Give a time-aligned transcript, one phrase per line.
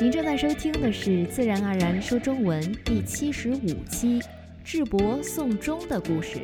[0.00, 4.18] 您正在收听的是《自然而然说中文》第七十五期
[4.64, 6.40] 《智伯送终的故事》。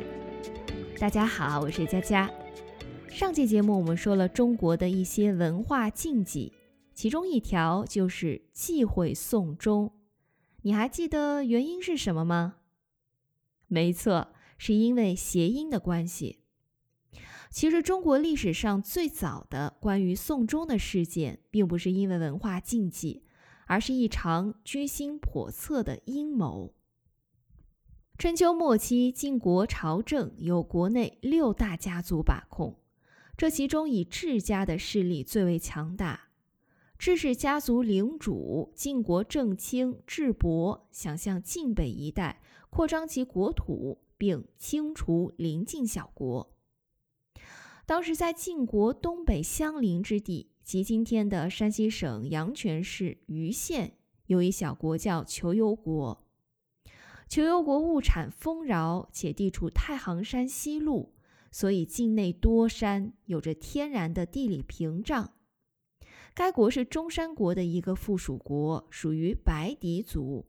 [0.97, 2.31] 大家好，我是佳佳。
[3.09, 6.53] 上期节目我们说了中国的一些文化禁忌，
[6.93, 9.91] 其中一条就是忌讳送终。
[10.61, 12.55] 你还记得原因是什么吗？
[13.67, 16.39] 没错，是因为谐音的关系。
[17.49, 23.23] 其实，中国历史上最早的关于送终的事件，并不是因为文化禁忌。
[23.71, 26.73] 而是一场居心叵测的阴谋。
[28.17, 32.81] 春秋末期，晋国朝政由国内六大家族把控，
[33.37, 36.31] 这其中以智家的势力最为强大。
[36.99, 46.53] 智氏家族领主晋国正卿智伯想向晋北一带扩张其国土，并清除邻近小国。
[47.85, 50.50] 当时在晋国东北相邻之地。
[50.71, 56.25] 即今天的山西省阳泉市盂县，有一小国叫求游国。
[57.27, 61.09] 求游国物产丰饶，且地处太行山西麓，
[61.51, 65.33] 所以境内多山，有着天然的地理屏障。
[66.33, 70.45] 该国是中山国的一个附属国，属于白狄族。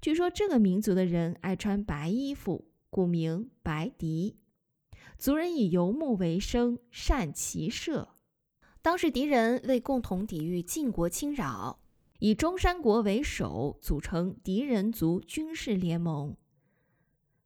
[0.00, 4.36] 据说这个民族的人爱穿白衣服，故名白狄。
[5.18, 8.10] 族人以游牧为生，善骑射。
[8.88, 11.78] 当时敌人为共同抵御晋国侵扰，
[12.20, 16.34] 以中山国为首，组成敌人族军事联盟。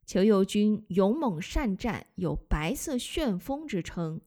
[0.05, 4.21] 求游军勇猛善战，有“白色旋风”之称。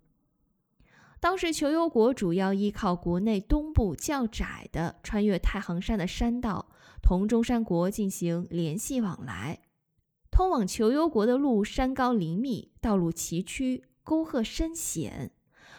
[1.18, 6.68] 当时求游国主要依靠国内东部较窄的穿越太行山的山道，
[7.02, 9.60] 同中山国进行联系往来。
[10.30, 15.32] 通往求游国的路山高林密，道路崎岖，沟壑深险。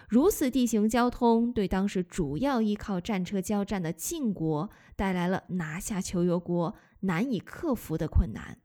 [0.08, 8.59] 如此地形交通，对当时主要依靠战车交战的晋国带来了拿下求游国难以克服的困难。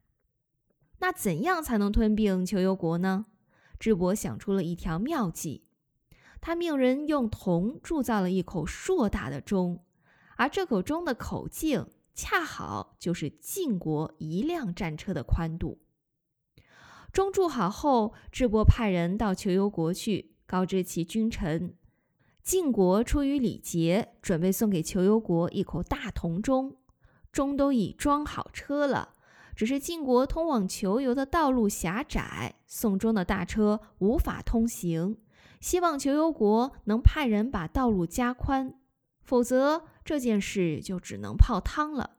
[0.99, 3.25] 那怎样才能吞并求游国呢？
[3.77, 5.65] 智伯想出了一条妙计，
[6.39, 9.83] 他命人用铜铸造了一口硕大的钟，
[10.37, 15.81] 而这口钟的口径恰好就是晋国一辆战车的宽度。
[17.11, 20.32] 钟铸好后，智伯派人到求游国去。
[20.53, 21.73] 告知其君臣，
[22.43, 26.75] 晋国出于礼节，准备送给求游国一口大铜钟。
[27.31, 29.15] 钟都已装好车了，
[29.55, 35.17] 只是晋国通往求游的道路狭窄，送钟的大车无法通行。
[35.59, 38.75] 希望求游国能派人把道路加宽，
[39.23, 42.17] 否则这件事就只能泡汤了。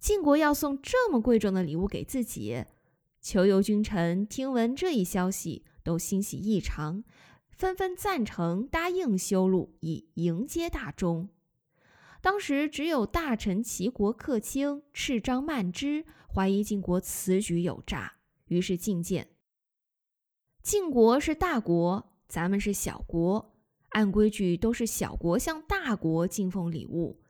[0.00, 2.64] 晋国要送这么贵重的礼物给自己，
[3.20, 7.04] 求游君臣听闻这一消息，都欣喜异常。
[7.56, 11.28] 纷纷赞成答应修路以迎接大钟。
[12.20, 18.14] 当时只有大臣齐国客卿赤张曼之怀疑晋国此举有诈，
[18.46, 19.28] 于是进谏：
[20.62, 23.54] 晋国是大国，咱们是小国，
[23.90, 27.20] 按规矩都是小国向大国进奉礼物，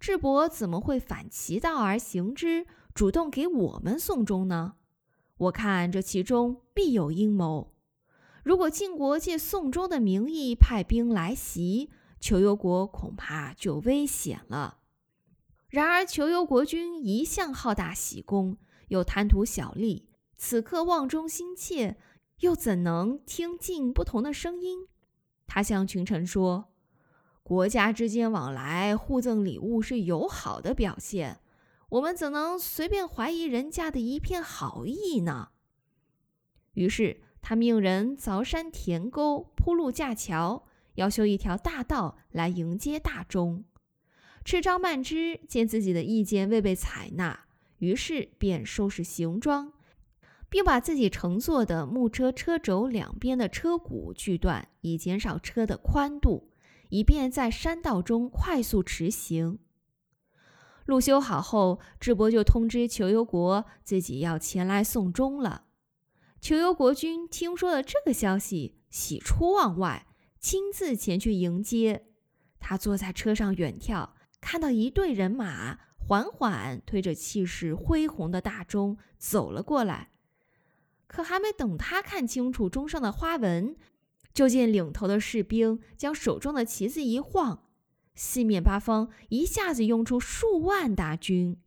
[0.00, 4.74] 智伯怎么会反其道而行之，主动给我们送钟呢？
[5.36, 7.74] 我看这其中必有阴谋。
[8.48, 14.78] 如果晋国借宋周的名义派兵来袭，求游国恐怕就危险了。
[15.68, 18.56] 然而，求游国君一向好大喜功，
[18.88, 20.08] 又贪图小利，
[20.38, 21.98] 此刻望中心切，
[22.38, 24.88] 又怎能听进不同的声音？
[25.46, 26.72] 他向群臣说
[27.44, 31.42] ：“国家之间往来互赠礼物是友好的表现，
[31.90, 35.50] 我们怎能随便怀疑人家的一片好意呢？”
[36.72, 37.20] 于是。
[37.40, 43.64] 他命人凿山填沟、铺路架桥，要修一条大道来迎接大钟。
[44.44, 47.46] 赤张曼之见自己的意见未被采纳，
[47.78, 49.72] 于是便收拾行装，
[50.48, 56.50] 并把自己乘坐的木车车轴两边的车骨锯断，以减少车的宽度，
[56.88, 59.58] 以便在山道中快速驰行。
[60.86, 65.64] 路修好后，智伯就通知求游国自己要前来送终了。
[66.40, 70.06] 求游国君听说了这个消息，喜出望外，
[70.38, 72.06] 亲自前去迎接。
[72.60, 80.10] 他坐在车上远眺，看到一队人马缓缓推着气势恢宏的大钟走了过来。
[81.08, 83.76] 可还没等他看清楚钟上的花纹，
[84.32, 87.64] 就见领头的士兵将手中的旗子一晃，
[88.14, 91.60] 四面八方一下子涌出数万大军。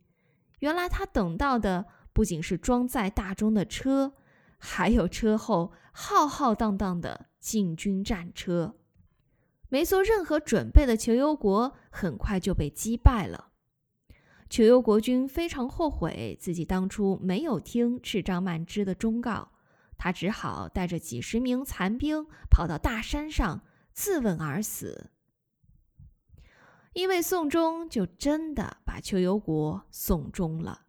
[0.60, 4.14] 原来他等到的不仅是装载大钟的车。
[4.64, 8.76] 还有车后浩浩荡荡的进军战车，
[9.68, 13.48] 没做任何准备的求游国很快就被击败了。
[14.48, 19.50] 求攸国君非常后悔自己当初没有听赤张曼之的忠告，
[19.98, 23.62] 他只好带着几十名残兵跑到大山上
[23.92, 25.10] 自刎而死。
[26.92, 30.81] 因为宋忠就真的把求攸国送终了。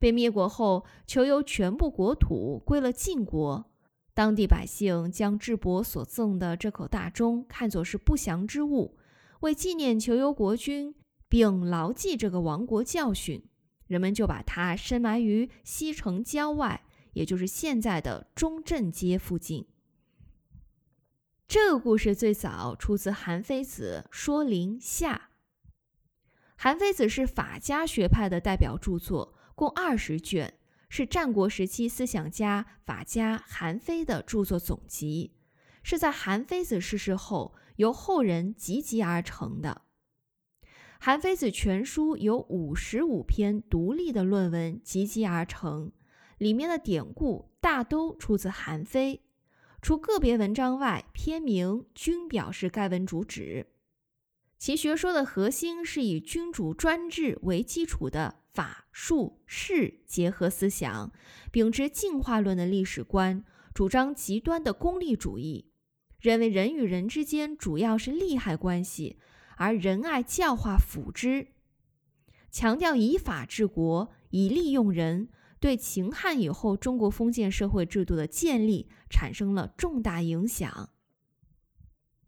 [0.00, 3.70] 被灭国后，求攸全部国土归了晋国。
[4.14, 8.96] 当地百姓将智伯所赠的这口大钟看作是不祥之物，
[9.40, 10.94] 为纪念求攸国君，
[11.28, 13.44] 并牢记这个亡国教训，
[13.86, 16.82] 人们就把它深埋于西城郊外，
[17.12, 19.66] 也就是现在的中正街附近。
[21.46, 25.30] 这个故事最早出自《韩非子·说林下》。
[26.56, 29.34] 韩非子是法家学派的代表著作。
[29.60, 30.54] 共二十卷，
[30.88, 35.34] 是战国时期思想家法家韩非的著作总集，
[35.82, 39.82] 是在韩非子逝世后由后人集集而成的。
[40.98, 45.92] 韩非子全书由五十五篇独立的论文集集而成，
[46.38, 49.20] 里面的典故大都出自韩非，
[49.82, 53.66] 除个别文章外，篇名均表示该文主旨。
[54.58, 61.12] 其学说的核心是以君主专制为基础的法术势结合思想，
[61.52, 65.70] 秉持进化论的历史观，主张极端的功利主义，
[66.18, 69.18] 认为人与人之间主要是利害关系，
[69.56, 71.48] 而仁爱教化辅之，
[72.50, 75.28] 强调以法治国，以利用人，
[75.60, 80.90] 对秦汉以后中国封建社会制度的建立产生了重大影响。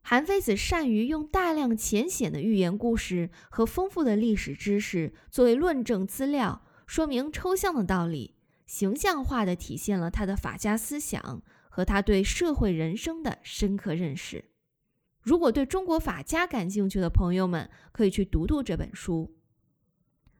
[0.04, 8.34] 韩非子善于用大量浅显的寓言故事和丰富的历史知识作为论证资料，说明抽象的道理，
[8.66, 14.44] 形象化地体现了他的法家思想和他对社会人生的深刻认识。
[15.22, 19.37] 如果对中国法家感兴趣的朋友们，可以去读读这本书。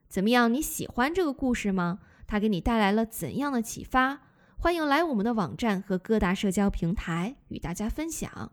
[0.09, 0.53] 怎么样？
[0.53, 2.01] 你喜欢这个故事吗？
[2.27, 4.23] 它给你带来了怎样的启发？
[4.59, 8.53] 欢迎来我们的网站和各大社交平台与大家分享。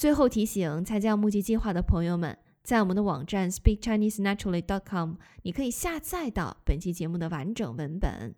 [0.00, 8.34] 最后提醒参加募集计划的朋友们，在我们的网站 speakchinesenaturally.com，你可以下载到本期节目的完整文本。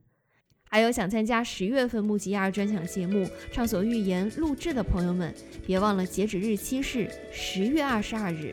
[0.69, 3.19] 还有想参加十月份募集亚专享节目
[3.53, 5.33] 《畅所欲言》录制的朋友们，
[5.65, 8.53] 别忘了截止日期是十月二十二日。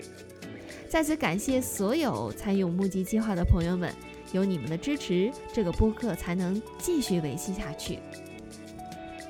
[0.88, 3.92] 在此感谢所有参与募集计划的朋友们，
[4.34, 7.98] 有你们的支持，这个播客才能继续维系下去。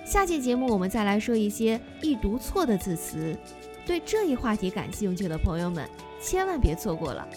[0.09, 3.37] 下期节目我们再来说一些易读错的字词。
[3.85, 5.87] 对这一话题感兴趣的朋友们，
[6.19, 7.27] 千万别错过了。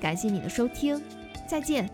[0.00, 1.00] 感谢你的收听，
[1.46, 1.88] 再见。